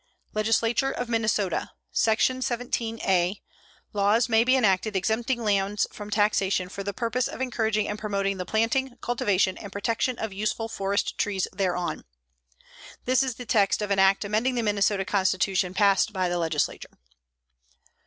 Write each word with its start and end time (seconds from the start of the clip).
LEGISLATURE 0.33 0.89
OF 0.93 1.09
MINNESOTA: 1.09 1.69
"Sec. 1.91 2.19
17 2.21 2.99
a. 3.03 3.39
Laws 3.93 4.27
may 4.27 4.43
be 4.43 4.55
enacted 4.55 4.95
exempting 4.95 5.43
lands 5.43 5.85
from 5.91 6.09
taxation 6.09 6.69
for 6.69 6.81
the 6.81 6.91
purpose 6.91 7.27
of 7.27 7.39
encouraging 7.39 7.87
and 7.87 7.99
promoting 7.99 8.37
the 8.37 8.43
planting, 8.47 8.97
cultivation 8.99 9.59
and 9.59 9.71
protection 9.71 10.17
of 10.17 10.33
useful 10.33 10.67
forest 10.67 11.19
trees 11.19 11.47
thereon." 11.53 12.03
This 13.05 13.21
is 13.21 13.35
the 13.35 13.45
text 13.45 13.79
of 13.79 13.91
an 13.91 13.99
act 13.99 14.25
amending 14.25 14.55
the 14.55 14.63
Minnesota 14.63 15.05
constitution 15.05 15.75
passed 15.75 16.11
by 16.11 16.27
the 16.27 16.39
legislature. 16.39 16.89